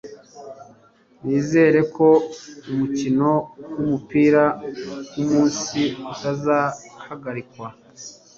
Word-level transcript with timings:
Nizere 1.25 1.79
ko 1.95 2.07
umukino 2.71 3.29
wumupira 3.73 4.43
wumunsi 5.13 5.79
utazahagarikwa 6.13 7.67